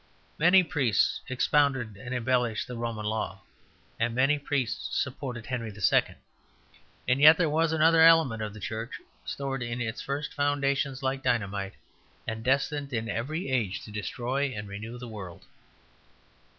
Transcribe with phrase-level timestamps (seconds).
[0.39, 3.43] Many priests expounded and embellished the Roman Law,
[3.99, 6.03] and many priests supported Henry II.
[7.07, 11.21] And yet there was another element in the Church, stored in its first foundations like
[11.21, 11.75] dynamite,
[12.25, 15.45] and destined in every age to destroy and renew the world.